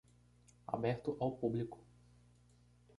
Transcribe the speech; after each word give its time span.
Aberto 0.65 1.15
ao 1.19 1.29
público 1.31 1.77